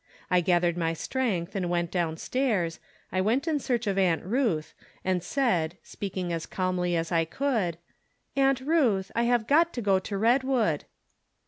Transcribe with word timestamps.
I 0.31 0.41
gathered 0.41 0.77
my 0.77 0.93
strength 0.93 1.55
and 1.55 1.69
went 1.69 1.91
downstairs; 1.91 2.79
went 3.13 3.47
in 3.47 3.59
search 3.59 3.85
of 3.85 3.99
Aunt 3.99 4.23
Ruth, 4.23 4.73
and 5.05 5.21
said, 5.21 5.77
spealdng 5.83 6.31
as 6.31 6.47
calmly 6.47 6.95
as 6.95 7.11
I 7.11 7.23
could:" 7.23 7.77
Aunt 8.35 8.61
Ruth, 8.61 9.11
I 9.13 9.25
have 9.25 9.45
got 9.45 9.73
to 9.73 9.81
go 9.83 9.99
to 9.99 10.17
Redwood." 10.17 10.85